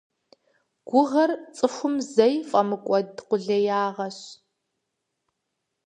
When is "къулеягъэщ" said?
3.27-4.19